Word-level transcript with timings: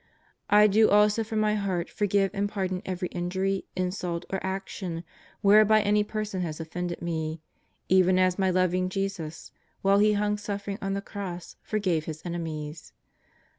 I 0.49 0.65
do 0.65 0.89
also 0.89 1.23
from 1.23 1.37
my 1.41 1.53
heart 1.53 1.87
forgive 1.87 2.31
and 2.33 2.49
pardon 2.49 2.81
every 2.87 3.07
injury, 3.09 3.65
insult, 3.75 4.25
or 4.31 4.39
action 4.43 5.03
whereby 5.41 5.83
any 5.83 6.03
person 6.03 6.41
has 6.41 6.59
offended 6.59 7.03
me, 7.03 7.39
even 7.87 8.17
as 8.17 8.39
my 8.39 8.49
loving 8.49 8.89
Jesus, 8.89 9.51
while 9.83 9.99
He 9.99 10.13
hung 10.13 10.39
suffer 10.39 10.71
ing 10.71 10.79
on 10.81 10.93
the 10.95 11.03
Cross, 11.03 11.57
forgave 11.61 12.05
His 12.05 12.23
enemies. 12.25 12.93